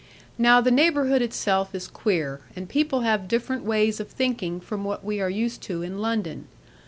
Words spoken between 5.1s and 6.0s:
are used to in